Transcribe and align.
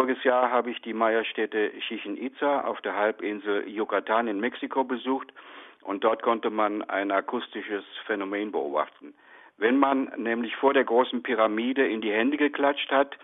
voriges 0.00 0.24
Jahr 0.24 0.50
habe 0.50 0.70
ich 0.70 0.80
die 0.80 0.94
Maya-Stätte 0.94 1.72
Chichen 1.86 2.16
Itza 2.16 2.62
auf 2.62 2.80
der 2.80 2.96
Halbinsel 2.96 3.68
Yucatan 3.68 4.28
in 4.28 4.40
Mexiko 4.40 4.82
besucht 4.82 5.30
und 5.82 6.04
dort 6.04 6.22
konnte 6.22 6.48
man 6.48 6.80
ein 6.84 7.10
akustisches 7.10 7.84
Phänomen 8.06 8.50
beobachten. 8.50 9.12
Wenn 9.58 9.76
man 9.76 10.10
nämlich 10.16 10.56
vor 10.56 10.72
der 10.72 10.84
großen 10.84 11.22
Pyramide 11.22 11.86
in 11.86 12.00
die 12.00 12.12
Hände 12.12 12.38
geklatscht 12.38 12.90
hat, 12.90 13.18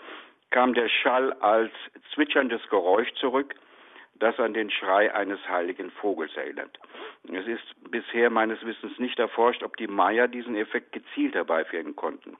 kam 0.50 0.74
der 0.74 0.90
Schall 0.90 1.32
als 1.40 1.72
zwitscherndes 2.12 2.60
Geräusch 2.68 3.10
zurück, 3.14 3.54
das 4.16 4.38
an 4.38 4.52
den 4.52 4.70
Schrei 4.70 5.14
eines 5.14 5.40
heiligen 5.48 5.90
Vogels 5.90 6.36
erinnert. 6.36 6.78
Es 7.24 7.46
ist 7.46 7.90
bisher 7.90 8.28
meines 8.28 8.62
Wissens 8.66 8.98
nicht 8.98 9.18
erforscht, 9.18 9.62
ob 9.62 9.78
die 9.78 9.88
Maya 9.88 10.26
diesen 10.26 10.56
Effekt 10.56 10.92
gezielt 10.92 11.34
herbeiführen 11.36 11.96
konnten. 11.96 12.36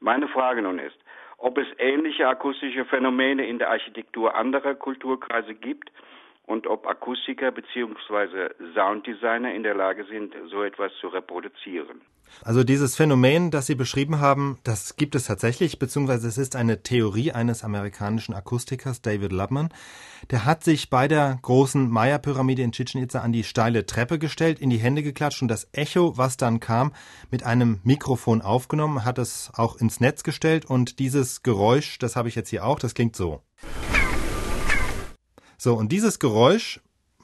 Meine 0.00 0.28
Frage 0.28 0.62
nun 0.62 0.78
ist, 0.78 0.98
ob 1.36 1.58
es 1.58 1.66
ähnliche 1.78 2.26
akustische 2.26 2.84
Phänomene 2.86 3.46
in 3.46 3.58
der 3.58 3.70
Architektur 3.70 4.34
anderer 4.34 4.74
Kulturkreise 4.74 5.54
gibt 5.54 5.90
und 6.50 6.66
ob 6.66 6.84
Akustiker 6.88 7.52
bzw. 7.52 8.50
Sounddesigner 8.74 9.54
in 9.54 9.62
der 9.62 9.76
Lage 9.76 10.04
sind, 10.06 10.34
so 10.50 10.64
etwas 10.64 10.90
zu 11.00 11.06
reproduzieren. 11.06 12.00
Also 12.42 12.64
dieses 12.64 12.96
Phänomen, 12.96 13.52
das 13.52 13.66
Sie 13.66 13.76
beschrieben 13.76 14.18
haben, 14.18 14.58
das 14.64 14.96
gibt 14.96 15.14
es 15.14 15.26
tatsächlich, 15.26 15.78
beziehungsweise 15.78 16.26
es 16.26 16.38
ist 16.38 16.56
eine 16.56 16.82
Theorie 16.82 17.30
eines 17.30 17.62
amerikanischen 17.62 18.34
Akustikers, 18.34 19.00
David 19.00 19.30
Lubman. 19.32 19.68
Der 20.30 20.44
hat 20.44 20.64
sich 20.64 20.90
bei 20.90 21.06
der 21.06 21.38
großen 21.40 21.88
Maya-Pyramide 21.88 22.62
in 22.62 22.72
Chichen 22.72 23.00
Itza 23.00 23.20
an 23.20 23.32
die 23.32 23.44
steile 23.44 23.86
Treppe 23.86 24.18
gestellt, 24.18 24.58
in 24.58 24.70
die 24.70 24.78
Hände 24.78 25.04
geklatscht 25.04 25.42
und 25.42 25.48
das 25.48 25.68
Echo, 25.72 26.18
was 26.18 26.36
dann 26.36 26.58
kam, 26.58 26.92
mit 27.30 27.44
einem 27.44 27.80
Mikrofon 27.84 28.42
aufgenommen, 28.42 29.04
hat 29.04 29.18
es 29.18 29.52
auch 29.54 29.76
ins 29.76 30.00
Netz 30.00 30.24
gestellt 30.24 30.64
und 30.64 30.98
dieses 30.98 31.44
Geräusch, 31.44 31.98
das 31.98 32.16
habe 32.16 32.28
ich 32.28 32.34
jetzt 32.34 32.50
hier 32.50 32.64
auch, 32.64 32.80
das 32.80 32.94
klingt 32.94 33.14
so. 33.14 33.40
So, 35.62 35.74
und 35.74 35.92
dieses 35.92 36.18
Geräusch, 36.18 36.80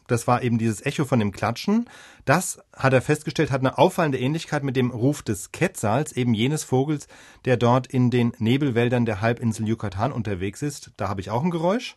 das 0.08 0.26
war 0.26 0.42
eben 0.42 0.58
dieses 0.58 0.84
Echo 0.84 1.06
von 1.06 1.20
dem 1.20 1.32
Klatschen, 1.32 1.88
das 2.26 2.58
hat 2.74 2.92
er 2.92 3.00
festgestellt, 3.00 3.50
hat 3.50 3.60
eine 3.60 3.78
auffallende 3.78 4.18
Ähnlichkeit 4.18 4.62
mit 4.62 4.76
dem 4.76 4.90
Ruf 4.90 5.22
des 5.22 5.52
Quetzals, 5.52 6.12
eben 6.12 6.34
jenes 6.34 6.62
Vogels, 6.62 7.08
der 7.46 7.56
dort 7.56 7.86
in 7.86 8.10
den 8.10 8.32
Nebelwäldern 8.36 9.06
der 9.06 9.22
Halbinsel 9.22 9.66
Yucatan 9.66 10.12
unterwegs 10.12 10.60
ist. 10.60 10.90
Da 10.98 11.08
habe 11.08 11.22
ich 11.22 11.30
auch 11.30 11.42
ein 11.42 11.50
Geräusch. 11.50 11.96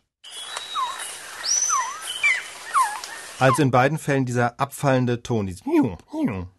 Also 3.38 3.60
in 3.60 3.70
beiden 3.70 3.98
Fällen 3.98 4.24
dieser 4.24 4.58
abfallende 4.58 5.22
Ton, 5.22 5.46
dieses 5.46 5.62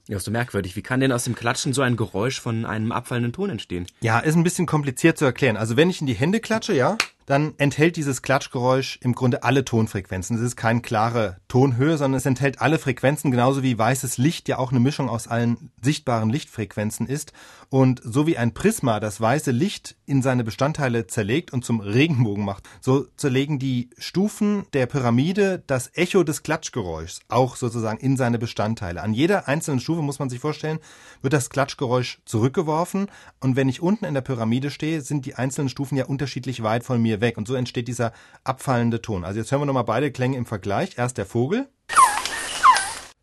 ja, 0.07 0.17
ist 0.17 0.25
so 0.25 0.31
merkwürdig. 0.31 0.75
Wie 0.75 0.83
kann 0.83 0.99
denn 0.99 1.11
aus 1.11 1.23
dem 1.23 1.33
Klatschen 1.33 1.73
so 1.73 1.81
ein 1.81 1.97
Geräusch 1.97 2.39
von 2.39 2.67
einem 2.67 2.91
abfallenden 2.91 3.33
Ton 3.33 3.49
entstehen? 3.49 3.87
Ja, 4.01 4.19
ist 4.19 4.35
ein 4.35 4.43
bisschen 4.43 4.67
kompliziert 4.67 5.17
zu 5.17 5.25
erklären. 5.25 5.57
Also 5.57 5.75
wenn 5.75 5.89
ich 5.89 6.01
in 6.01 6.07
die 6.07 6.13
Hände 6.13 6.39
klatsche, 6.39 6.73
ja, 6.73 6.97
dann 7.25 7.53
enthält 7.57 7.95
dieses 7.95 8.21
Klatschgeräusch 8.21 8.99
im 9.01 9.13
Grunde 9.13 9.43
alle 9.43 9.65
Tonfrequenzen. 9.65 10.37
Es 10.37 10.41
ist 10.41 10.55
keine 10.55 10.81
klare 10.81 11.37
Tonhöhe, 11.47 11.97
sondern 11.97 12.17
es 12.17 12.25
enthält 12.25 12.61
alle 12.61 12.79
Frequenzen, 12.79 13.31
genauso 13.31 13.63
wie 13.63 13.77
weißes 13.77 14.17
Licht 14.17 14.47
ja 14.47 14.57
auch 14.57 14.71
eine 14.71 14.79
Mischung 14.79 15.09
aus 15.09 15.27
allen 15.27 15.71
sichtbaren 15.81 16.29
Lichtfrequenzen 16.29 17.07
ist. 17.07 17.33
Und 17.69 18.01
so 18.03 18.27
wie 18.27 18.37
ein 18.37 18.53
Prisma 18.53 18.99
das 18.99 19.21
weiße 19.21 19.51
Licht 19.51 19.95
in 20.05 20.21
seine 20.21 20.43
Bestandteile 20.43 21.07
zerlegt 21.07 21.53
und 21.53 21.63
zum 21.63 21.79
Regenbogen 21.79 22.43
macht, 22.43 22.67
so 22.81 23.05
zerlegen 23.15 23.59
die 23.59 23.89
Stufen 23.97 24.65
der 24.73 24.87
Pyramide 24.87 25.63
das 25.67 25.91
Echo 25.93 26.23
des 26.23 26.43
Klatschgeräuschs 26.43 27.21
auch 27.29 27.55
sozusagen 27.55 27.99
in 27.99 28.17
seine 28.17 28.39
Bestandteile. 28.39 29.01
An 29.01 29.13
jeder 29.13 29.47
einzelnen 29.47 29.79
Stufe 29.79 30.01
muss 30.01 30.19
man 30.19 30.29
sich 30.29 30.39
vorstellen, 30.39 30.79
wird 31.21 31.33
das 31.33 31.49
Klatschgeräusch 31.49 32.19
zurückgeworfen 32.25 33.07
und 33.39 33.55
wenn 33.55 33.69
ich 33.69 33.81
unten 33.81 34.05
in 34.05 34.13
der 34.13 34.21
Pyramide 34.21 34.69
stehe, 34.69 35.01
sind 35.01 35.25
die 35.25 35.35
einzelnen 35.35 35.69
Stufen 35.69 35.97
ja 35.97 36.05
unterschiedlich 36.05 36.63
weit 36.63 36.83
von 36.83 37.01
mir 37.01 37.10
weg. 37.19 37.37
Und 37.37 37.47
so 37.47 37.55
entsteht 37.55 37.89
dieser 37.89 38.13
abfallende 38.45 39.01
Ton. 39.01 39.25
Also 39.25 39.39
jetzt 39.39 39.51
hören 39.51 39.61
wir 39.61 39.65
nochmal 39.65 39.83
beide 39.83 40.11
Klänge 40.11 40.37
im 40.37 40.45
Vergleich. 40.45 40.97
Erst 40.97 41.17
der 41.17 41.25
Vogel. 41.25 41.67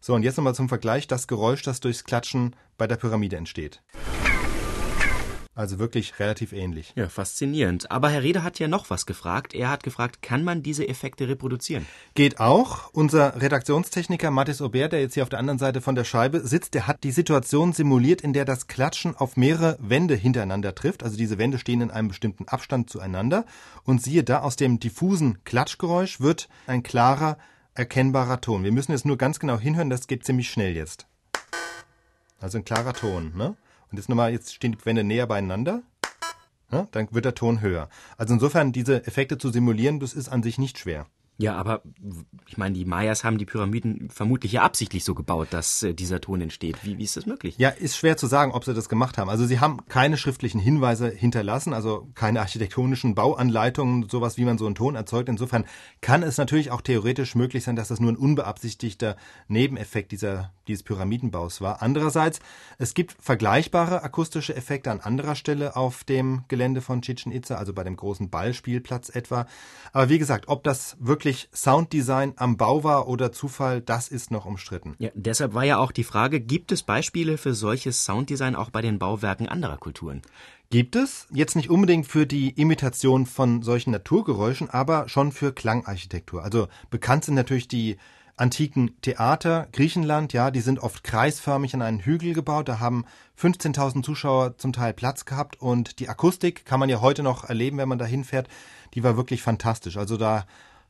So, 0.01 0.15
und 0.15 0.23
jetzt 0.23 0.37
nochmal 0.37 0.55
zum 0.55 0.69
Vergleich 0.69 1.07
das 1.07 1.27
Geräusch, 1.27 1.63
das 1.63 1.81
durchs 1.81 2.05
Klatschen 2.05 2.57
bei 2.77 2.87
der 2.87 2.97
Pyramide 2.97 3.37
entsteht. 3.37 3.83
Also 5.59 5.81
wirklich 5.81 6.21
relativ 6.21 6.53
ähnlich. 6.53 6.93
Ja, 6.95 7.09
faszinierend. 7.09 7.91
Aber 7.91 8.11
Herr 8.11 8.23
Rede 8.23 8.45
hat 8.45 8.61
ja 8.61 8.69
noch 8.69 8.91
was 8.91 9.07
gefragt. 9.07 9.55
Er 9.55 9.71
hat 9.71 9.83
gefragt, 9.83 10.23
kann 10.23 10.45
man 10.45 10.63
diese 10.63 10.87
Effekte 10.87 11.27
reproduzieren? 11.27 11.85
Geht 12.15 12.39
auch. 12.39 12.91
Unser 12.93 13.43
Redaktionstechniker 13.43 14.31
Mathis 14.31 14.63
Aubert, 14.63 14.93
der 14.93 15.01
jetzt 15.01 15.15
hier 15.15 15.25
auf 15.25 15.31
der 15.31 15.41
anderen 15.41 15.59
Seite 15.59 15.81
von 15.81 15.97
der 15.97 16.05
Scheibe 16.05 16.47
sitzt, 16.47 16.75
der 16.75 16.87
hat 16.87 17.03
die 17.03 17.11
Situation 17.11 17.73
simuliert, 17.73 18.21
in 18.21 18.33
der 18.33 18.45
das 18.45 18.69
Klatschen 18.69 19.17
auf 19.17 19.37
mehrere 19.37 19.77
Wände 19.81 20.15
hintereinander 20.15 20.77
trifft. 20.77 21.03
Also 21.03 21.17
diese 21.17 21.39
Wände 21.39 21.59
stehen 21.59 21.81
in 21.81 21.91
einem 21.91 22.07
bestimmten 22.07 22.47
Abstand 22.47 22.89
zueinander. 22.89 23.45
Und 23.83 24.01
siehe 24.01 24.23
da, 24.23 24.43
aus 24.43 24.55
dem 24.55 24.79
diffusen 24.79 25.43
Klatschgeräusch 25.43 26.21
wird 26.21 26.49
ein 26.69 26.85
klarer, 26.85 27.37
erkennbarer 27.75 28.41
Ton. 28.41 28.63
Wir 28.63 28.71
müssen 28.71 28.93
jetzt 28.93 29.07
nur 29.07 29.19
ganz 29.19 29.41
genau 29.41 29.59
hinhören, 29.59 29.91
das 29.91 30.07
geht 30.07 30.25
ziemlich 30.25 30.51
schnell 30.51 30.77
jetzt. 30.77 31.09
Also 32.39 32.59
ein 32.59 32.65
klarer 32.65 32.93
Ton, 32.93 33.33
ne? 33.37 33.57
Und 33.91 33.97
jetzt 33.97 34.09
nochmal, 34.09 34.33
jetzt 34.33 34.55
stehen 34.55 34.73
die 34.73 34.85
Wände 34.85 35.05
näher 35.05 35.27
beieinander. 35.27 35.83
Ja, 36.71 36.87
dann 36.91 37.09
wird 37.11 37.25
der 37.25 37.35
Ton 37.35 37.61
höher. 37.61 37.89
Also 38.19 38.35
insofern, 38.35 38.73
diese 38.73 39.07
Effekte 39.07 39.39
zu 39.39 39.51
simulieren, 39.51 40.01
das 40.01 40.13
ist 40.13 40.29
an 40.29 40.43
sich 40.43 40.59
nicht 40.59 40.79
schwer. 40.79 41.07
Ja, 41.41 41.55
aber 41.55 41.83
ich 42.49 42.59
meine, 42.59 42.75
die 42.75 42.85
Mayas 42.85 43.23
haben 43.23 43.39
die 43.39 43.45
Pyramiden 43.45 44.11
vermutlich 44.11 44.51
ja 44.51 44.63
absichtlich 44.63 45.05
so 45.05 45.15
gebaut, 45.15 45.47
dass 45.53 45.85
äh, 45.85 45.95
dieser 45.95 46.21
Ton 46.21 46.41
entsteht. 46.41 46.85
Wie, 46.85 46.99
wie 46.99 47.05
ist 47.05 47.17
das 47.17 47.27
möglich? 47.27 47.57
Ja, 47.59 47.69
ist 47.69 47.97
schwer 47.97 48.17
zu 48.17 48.27
sagen, 48.27 48.51
ob 48.51 48.65
sie 48.65 48.75
das 48.75 48.89
gemacht 48.89 49.19
haben. 49.19 49.31
Also 49.31 49.47
sie 49.47 49.61
haben 49.61 49.87
keine 49.87 50.17
schriftlichen 50.17 50.61
Hinweise 50.61 51.09
hinterlassen, 51.09 51.75
also 51.75 52.09
keine 52.17 52.41
architektonischen 52.41 53.15
Bauanleitungen, 53.15 54.09
sowas 54.09 54.37
wie 54.37 54.45
man 54.45 54.59
so 54.59 54.67
einen 54.67 54.75
Ton 54.75 54.97
erzeugt. 54.97 55.29
Insofern 55.29 55.65
kann 56.01 56.25
es 56.25 56.39
natürlich 56.39 56.73
auch 56.73 56.81
theoretisch 56.81 57.37
möglich 57.37 57.63
sein, 57.63 57.77
dass 57.77 57.87
das 57.87 58.01
nur 58.01 58.11
ein 58.11 58.17
unbeabsichtigter 58.17 59.17
Nebeneffekt 59.47 60.11
dieser, 60.11 60.53
dieses 60.67 60.83
Pyramidenbaus 60.83 61.61
war. 61.61 61.83
Andererseits, 61.83 62.41
es 62.79 62.95
gibt 62.95 63.15
vergleichbare 63.21 64.03
akustische 64.03 64.57
Effekte 64.57 64.91
an 64.91 64.99
anderer 64.99 65.37
Stelle 65.37 65.77
auf 65.77 66.03
dem 66.03 66.43
Gelände 66.49 66.81
von 66.81 67.01
Chichen 67.01 67.31
Itza, 67.31 67.55
also 67.55 67.73
bei 67.73 67.85
dem 67.85 67.95
großen 67.95 68.29
Ballspielplatz 68.29 69.09
etwa. 69.09 69.47
Aber 69.93 70.09
wie 70.09 70.19
gesagt, 70.19 70.49
ob 70.49 70.65
das 70.65 70.97
wirklich 70.99 71.28
wirklich 71.29 71.51
Sounddesign 71.53 72.33
am 72.37 72.57
Bau 72.57 72.85
war 72.85 73.07
oder 73.07 73.33
Zufall, 73.33 73.83
das 73.83 74.09
ist 74.09 74.31
noch 74.31 74.47
umstritten. 74.47 74.95
Ja, 74.99 75.11
deshalb 75.13 75.53
war 75.53 75.65
ja 75.65 75.77
auch 75.77 75.93
die 75.93 76.05
Frage, 76.05 76.41
gibt 76.41 76.73
es 76.73 76.83
Beispiele 76.83 77.37
für 77.37 77.53
solches 77.53 78.07
Sounddesign 78.07 78.57
auch 78.57 78.71
bei 78.71 78.81
den 78.81 78.99
Bauwerken 78.99 79.47
anderer 79.47 79.77
Kulturen? 79.77 80.23
Gibt 80.71 80.97
es, 80.97 81.27
jetzt 81.31 81.55
nicht 81.55 81.69
unbedingt 81.69 82.07
für 82.07 82.27
die 82.27 82.49
Imitation 82.51 83.27
von 83.27 83.61
solchen 83.61 83.91
Naturgeräuschen, 83.91 84.71
aber 84.71 85.07
schon 85.09 85.31
für 85.31 85.53
Klangarchitektur. 85.53 86.43
Also 86.43 86.69
bekannt 86.89 87.27
sind 87.27 87.35
natürlich 87.35 87.69
die 87.69 87.99
antiken 88.39 88.99
Theater 89.03 89.69
Griechenland, 89.73 90.33
ja, 90.33 90.51
die 90.51 90.61
sind 90.61 90.79
oft 90.79 91.05
kreisförmig 91.05 91.75
an 91.75 91.83
einen 91.83 92.01
Hügel 92.01 92.33
gebaut, 92.33 92.69
da 92.69 92.81
haben 92.81 93.05
15.000 93.39 94.03
Zuschauer 94.03 94.57
zum 94.57 94.73
Teil 94.73 94.95
Platz 94.95 95.27
gehabt 95.27 95.61
und 95.61 95.99
die 95.99 96.09
Akustik 96.09 96.65
kann 96.65 96.81
man 96.81 96.89
ja 96.89 97.03
heute 97.03 97.23
noch 97.23 97.45
erleben, 97.45 97.77
wenn 97.79 97.89
man 97.89 97.99
da 97.99 98.07
hinfährt, 98.07 98.49
die 98.95 99.03
war 99.03 99.17
wirklich 99.17 99.43
fantastisch. 99.43 99.97
Also 99.97 100.17
da 100.17 100.47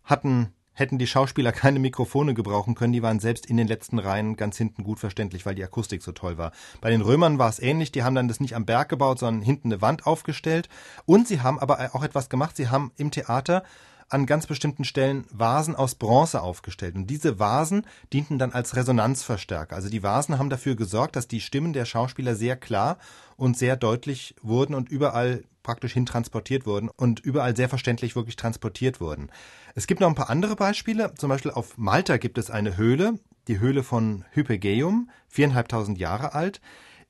hatten 0.08 0.52
hätten 0.78 0.98
die 0.98 1.06
Schauspieler 1.06 1.52
keine 1.64 1.78
Mikrofone 1.78 2.34
gebrauchen 2.34 2.74
können, 2.74 2.92
die 2.92 3.02
waren 3.02 3.20
selbst 3.20 3.46
in 3.46 3.56
den 3.56 3.68
letzten 3.68 3.98
Reihen 3.98 4.36
ganz 4.36 4.56
hinten 4.56 4.84
gut 4.84 5.00
verständlich, 5.00 5.44
weil 5.44 5.54
die 5.54 5.64
Akustik 5.64 6.02
so 6.02 6.12
toll 6.12 6.38
war. 6.38 6.52
Bei 6.80 6.90
den 6.90 7.00
Römern 7.00 7.38
war 7.38 7.48
es 7.48 7.58
ähnlich, 7.58 7.92
die 7.92 8.02
haben 8.02 8.14
dann 8.14 8.28
das 8.28 8.40
nicht 8.40 8.54
am 8.54 8.64
Berg 8.64 8.88
gebaut, 8.88 9.18
sondern 9.18 9.42
hinten 9.42 9.72
eine 9.72 9.82
Wand 9.82 10.06
aufgestellt 10.06 10.68
und 11.04 11.28
sie 11.28 11.40
haben 11.40 11.58
aber 11.58 11.90
auch 11.94 12.02
etwas 12.02 12.28
gemacht, 12.28 12.56
sie 12.56 12.68
haben 12.68 12.92
im 12.96 13.10
Theater 13.10 13.62
an 14.10 14.24
ganz 14.24 14.46
bestimmten 14.46 14.84
Stellen 14.84 15.26
Vasen 15.30 15.76
aus 15.76 15.94
Bronze 15.94 16.40
aufgestellt. 16.40 16.94
Und 16.96 17.08
diese 17.08 17.38
Vasen 17.38 17.86
dienten 18.10 18.38
dann 18.38 18.52
als 18.52 18.74
Resonanzverstärker. 18.74 19.76
Also 19.76 19.90
die 19.90 20.02
Vasen 20.02 20.38
haben 20.38 20.48
dafür 20.48 20.76
gesorgt, 20.76 21.14
dass 21.14 21.28
die 21.28 21.42
Stimmen 21.42 21.74
der 21.74 21.84
Schauspieler 21.84 22.34
sehr 22.34 22.56
klar 22.56 22.96
und 23.36 23.58
sehr 23.58 23.76
deutlich 23.76 24.34
wurden 24.40 24.74
und 24.74 24.88
überall 24.88 25.44
praktisch 25.68 25.92
hin 25.92 26.06
transportiert 26.06 26.64
wurden 26.64 26.88
und 26.88 27.20
überall 27.20 27.54
sehr 27.54 27.68
verständlich 27.68 28.16
wirklich 28.16 28.36
transportiert 28.36 29.02
wurden. 29.02 29.28
Es 29.74 29.86
gibt 29.86 30.00
noch 30.00 30.08
ein 30.08 30.14
paar 30.14 30.30
andere 30.30 30.56
Beispiele. 30.56 31.12
Zum 31.18 31.28
Beispiel 31.28 31.50
auf 31.50 31.76
Malta 31.76 32.16
gibt 32.16 32.38
es 32.38 32.50
eine 32.50 32.78
Höhle, 32.78 33.18
die 33.48 33.60
Höhle 33.60 33.82
von 33.82 34.24
Hypogeium, 34.30 35.10
viereinhalbtausend 35.28 35.98
Jahre 35.98 36.32
alt. 36.32 36.62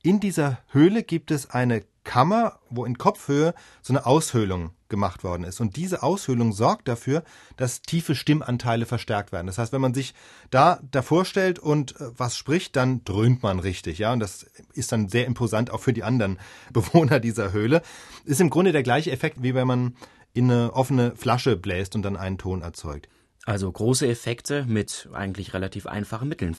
In 0.03 0.19
dieser 0.19 0.59
Höhle 0.73 1.03
gibt 1.03 1.31
es 1.31 1.49
eine 1.49 1.85
Kammer, 2.03 2.59
wo 2.69 2.85
in 2.85 2.97
Kopfhöhe 2.97 3.53
so 3.81 3.93
eine 3.93 4.05
Aushöhlung 4.05 4.71
gemacht 4.89 5.23
worden 5.23 5.43
ist. 5.43 5.61
Und 5.61 5.75
diese 5.75 6.03
Aushöhlung 6.03 6.51
sorgt 6.51 6.87
dafür, 6.87 7.23
dass 7.57 7.81
tiefe 7.81 8.15
Stimmanteile 8.15 8.85
verstärkt 8.85 9.31
werden. 9.31 9.47
Das 9.47 9.57
heißt, 9.57 9.71
wenn 9.71 9.81
man 9.81 9.93
sich 9.93 10.13
da 10.49 10.79
davor 10.91 11.25
stellt 11.25 11.59
und 11.59 11.99
äh, 11.99 12.11
was 12.17 12.35
spricht, 12.35 12.75
dann 12.75 13.03
dröhnt 13.03 13.43
man 13.43 13.59
richtig, 13.59 13.99
ja. 13.99 14.11
Und 14.11 14.19
das 14.19 14.47
ist 14.73 14.91
dann 14.91 15.09
sehr 15.09 15.25
imposant 15.25 15.71
auch 15.71 15.79
für 15.79 15.93
die 15.93 16.03
anderen 16.03 16.39
Bewohner 16.73 17.19
dieser 17.19 17.51
Höhle. 17.51 17.81
Ist 18.25 18.41
im 18.41 18.49
Grunde 18.49 18.71
der 18.71 18.83
gleiche 18.83 19.11
Effekt, 19.11 19.43
wie 19.43 19.53
wenn 19.53 19.67
man 19.67 19.95
in 20.33 20.51
eine 20.51 20.73
offene 20.73 21.15
Flasche 21.15 21.55
bläst 21.55 21.95
und 21.95 22.03
dann 22.03 22.17
einen 22.17 22.37
Ton 22.37 22.61
erzeugt. 22.61 23.09
Also 23.45 23.71
große 23.71 24.07
Effekte 24.07 24.65
mit 24.67 25.09
eigentlich 25.11 25.53
relativ 25.53 25.87
einfachen 25.87 26.27
Mitteln. 26.27 26.47